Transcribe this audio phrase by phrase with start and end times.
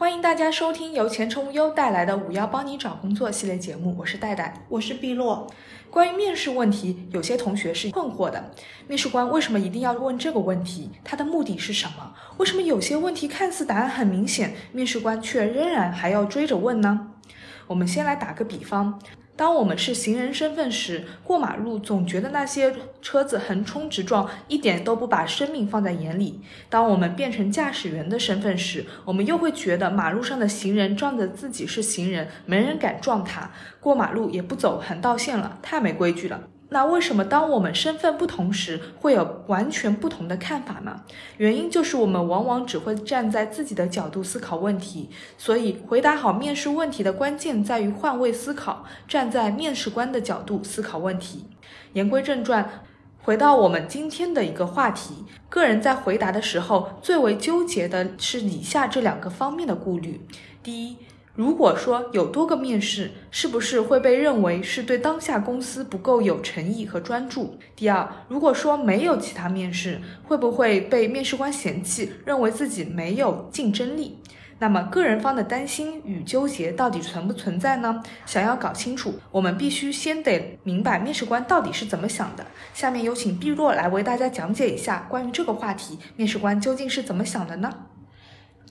[0.00, 5.46] 欢迎大家收听由前程无忧带来的“五幺帮你找工作”系列节目，我是戴戴，我是碧落。
[5.90, 8.50] 关于面试问题，有些同学是困惑的：
[8.88, 10.90] 面试官为什么一定要问这个问题？
[11.04, 12.14] 他的目的是什么？
[12.38, 17.08] 为什么有些问题看似答案很明显，面试官却仍然还要追着问呢？
[17.66, 18.98] 我们先来打个比方。
[19.40, 33.50] 当我们是行人身份时，过马路总觉得那些车子横冲直撞，一点都不把生命放在眼里；当我们变成驾驶员的身份时，我们又会觉得马路上的行人撞的自己是行人，没人敢撞他，
[33.80, 36.42] 过马路也不走横道线了，太没规矩了。
[36.72, 41.02] 那为什么当我们身份不同时，会有完全不同的看法呢？
[41.36, 51.46] 原因就是我们往往只会站在自己的角度思考问题，所以回答好面试问题的关键在于换位思考，站在面试官的角度思考问题。
[51.94, 52.84] 言归正传，
[53.20, 60.20] 回到我们今天的一个话题，个人在回答的时候最为纠结的是以下这两个方面的顾虑：
[60.62, 60.96] 第一。
[61.40, 67.56] 如果说有多个面试，是不是会被认为是对当下公司不够有诚意和专注？
[67.74, 74.18] 第二，如果说没有其他面试，会不会被面试官嫌弃，认为自己没有竞争力？
[74.58, 78.02] 那么个人方的担心与纠结到底存不存在呢？
[78.26, 82.44] 想要搞清楚，我们必须先得明白面试官到底是怎么想的。
[82.74, 87.72] 下面有请碧若来为大家讲解一下关于这个话题，面试官究竟是怎么想的呢？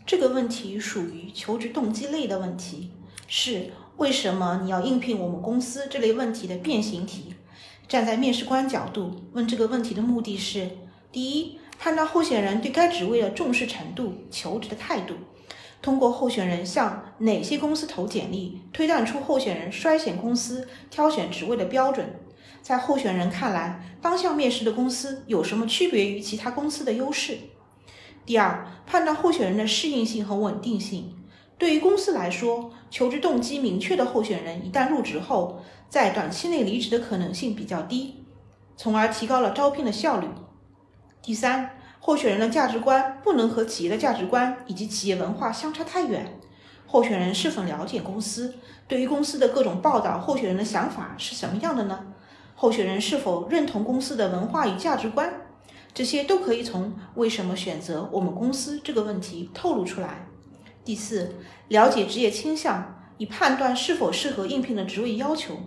[0.10, 2.90] 这个问题属于求职动机类的问题，
[3.28, 7.36] 是为什么你要应聘我们公司这类问题的变形题。
[7.88, 10.68] 站在面试官角度问这个问题的目的是：
[11.12, 15.14] 第一，判断候选人对该职位的重视程度、求职的态度；
[15.80, 22.20] 通过候选人向哪些公司投简历，推断出候选人筛选公司、挑选职位的标准。
[22.64, 27.38] 在候选人看来，当下面试的公司有什么区别于其他公司的优势？
[28.30, 31.16] 第二，判断候选人的适应性和稳定性。
[31.58, 38.24] 对于公司来说，求职动机明确的候选人一旦入职后，在短期内离职的可能性比较低，
[38.78, 40.28] 从而提高了招聘的效率。
[41.23, 46.39] 第三，候选人的价值观不能和企业的价值观以及企业文化相差太远。
[46.86, 48.54] 候选人是否了解公司？
[48.88, 52.06] 对于公司的各种报道，候选人的想法是什么样的呢？
[52.54, 55.34] 候选人是否认同公司的文化与价值观？
[55.94, 60.27] 这些都可以从为什么选择我们公司这个问题透露出来。
[60.86, 61.36] 第四，
[61.67, 65.58] 了解职业倾向，以判断是否适合应聘的职位要求。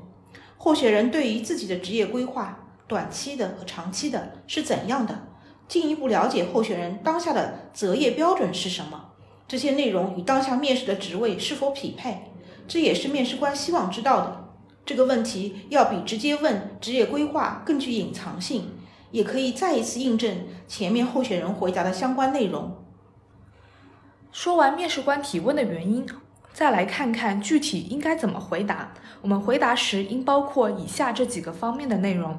[0.56, 5.28] 候选人对于自己的职业规划，短期的和长期的是怎样的？
[5.68, 9.10] 进一步了解候选人当下的择业标准是什么？
[9.48, 12.32] 这些内容与当下面试的职位是否匹配？
[12.66, 14.48] 这也是面试官希望知道的。
[14.84, 18.70] 这个问题要比直接问职业规划更具隐藏性。
[19.12, 22.76] 也可以再一次印证前面候选人回答的相关内容。
[24.32, 26.04] 说完面试官提问的原因，
[26.52, 28.92] 再来看看具体应该怎么回答。
[29.20, 32.36] 我们回答时应包括以下这几个方面的内容：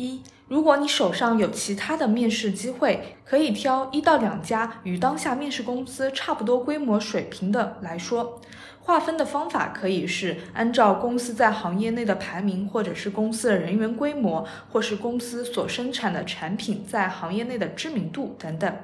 [0.00, 8.40] 一、如果你手上有其他的面试机会，可以挑一到两家与当下面试公司差不多规模水平的来说。
[8.80, 18.74] 划分的方法可以是按照公司在行业内的排名，或者是公司的人员规模，或是公司所生产的产品在行业内的知名度等等。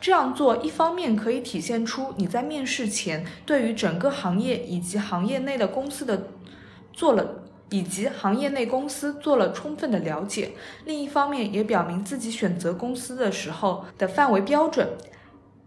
[0.00, 6.26] 这样做一方面可以体现出你在面试前对于整个行业以及行业内的公司的
[6.92, 7.41] 做了
[7.72, 10.50] 以及行业内公司做了充分的了解；
[10.84, 14.86] 另一方面也表明自己选择公司的时候的范围标准。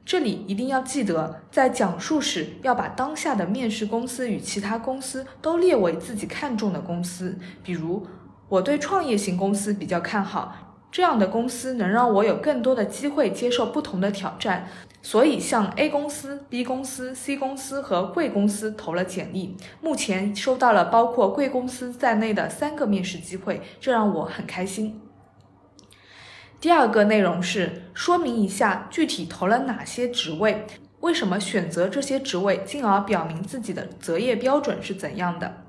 [0.06, 7.36] 这里一定要记得，在讲述时要把当下的面试公司与其他公司都列为自己看中的公司。
[7.64, 8.06] 比如，
[8.48, 10.56] 我对创业型公司比较看好，
[10.96, 14.66] 这样的公司能让我有更多的机会接受不同的挑战。
[15.02, 25.02] 所以，向 A 公司、B 公司、C 公司和贵公司投了简历，目前收到了包括贵公司在内的三个面试机会，这让我很开心。
[26.62, 30.66] 第二个内容是说明一下具体投了哪些职位，
[31.02, 35.65] 为什么选择这些职位，进而表明自己的择业标准是怎样的。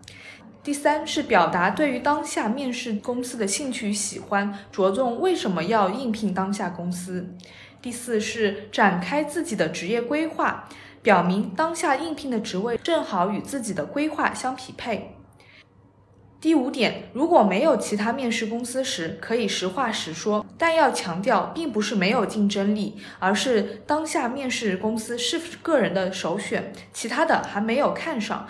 [0.67, 7.37] 第三是表达对于当下面试公司的兴趣与喜欢，着重为什么要应聘当下公司。
[7.81, 10.69] 第四是展开自己的职业规划，
[11.03, 15.15] 表明当下应聘的职位正好与自己的规划相匹配。
[16.41, 28.49] 第五点，如果没有其他面试公司时，可以实话实说，但要强调，并不是没有竞争力，而是当下面试公司是个人的首选，其他的还没有看上，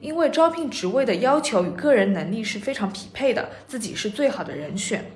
[0.00, 5.12] 因为招聘职位的要求与个人能力是非常匹配的，自己是最好的人选。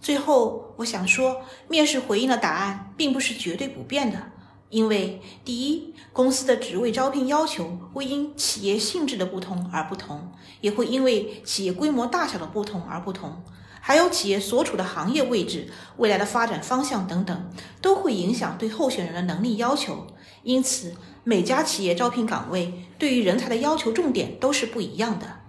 [0.00, 4.32] 最后，我想说，面试回应的答案并不是绝对不变的。
[4.68, 10.30] 因为第一，公司的职位招聘要求会因企业性质的不同而不同，
[10.60, 13.42] 也会因为企业规模大小的不同而不同，
[13.90, 15.66] 还有企业所处的行业位置、
[15.96, 17.50] 未来的发展方向等等，
[17.82, 20.06] 都会影响对候选人的能力要求。
[20.44, 20.94] 因此，
[21.24, 25.40] 每家企业招聘岗位对于人才的要求重点都是不一样的。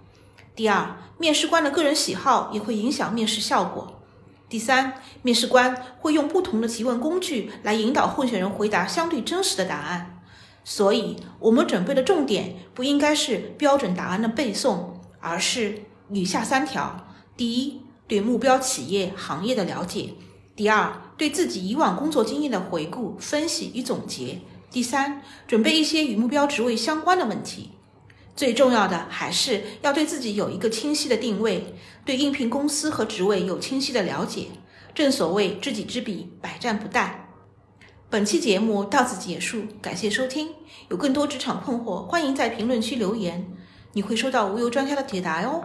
[0.56, 4.02] 第二，面试官的个人喜好也会影响面试效果。
[4.48, 10.20] 第三，面试官会用不同的提问工具来引导候选人回答相对真实的答案。
[10.64, 17.06] 所以，我们准备的重点不应该是标准答案的背诵，而是以下三条：
[17.36, 20.10] 第一，对目标企业行业的了解；
[20.54, 27.70] 第二，对自己以往工作经验的回顾、分析与总结；第三，准备一些与目标职位相关的问题。
[28.36, 31.74] 最重要的还是要对自己有一个清晰的定位，
[32.04, 34.48] 对应聘公司和职位有清晰的了解。
[34.94, 37.12] 正所谓知己知彼，百战不殆。
[38.10, 40.50] 本期节目到此结束，感谢收听。
[40.90, 43.46] 有更多职场困惑，欢迎在评论区留言，
[43.94, 45.64] 你会收到无忧专家的解答哟。